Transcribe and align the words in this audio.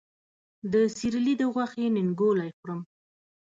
د 0.71 0.73
سېرلي 0.97 1.33
د 1.37 1.41
غوښې 1.53 1.85
ننګولی 1.95 2.49
خورم 2.57 2.79